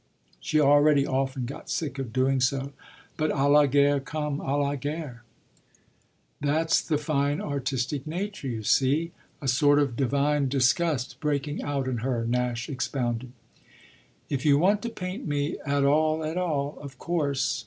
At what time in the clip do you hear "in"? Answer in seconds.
11.87-11.97